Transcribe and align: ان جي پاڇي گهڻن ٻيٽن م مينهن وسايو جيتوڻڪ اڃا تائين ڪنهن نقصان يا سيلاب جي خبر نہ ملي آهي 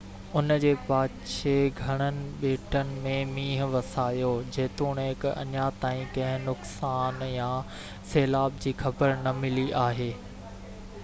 ان 0.39 0.53
جي 0.61 0.69
پاڇي 0.85 1.51
گهڻن 1.79 2.15
ٻيٽن 2.39 2.93
م 3.03 3.11
مينهن 3.35 3.69
وسايو 3.75 4.31
جيتوڻڪ 4.57 5.27
اڃا 5.33 5.67
تائين 5.85 6.09
ڪنهن 6.17 6.49
نقصان 6.53 7.23
يا 7.35 7.53
سيلاب 8.15 8.59
جي 8.67 8.77
خبر 8.83 9.17
نہ 9.29 9.35
ملي 9.45 9.71
آهي 9.87 10.13